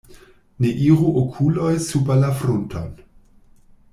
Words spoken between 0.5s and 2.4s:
Ne iru okuloj super la